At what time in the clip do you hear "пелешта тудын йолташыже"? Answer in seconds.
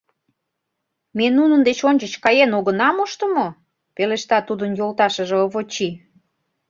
3.95-5.35